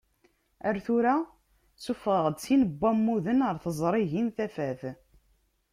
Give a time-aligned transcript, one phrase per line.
[0.67, 1.15] Ar tura,
[1.83, 4.81] suffeɣeɣ-d sin n wammuden ɣer tezrigin Tafat.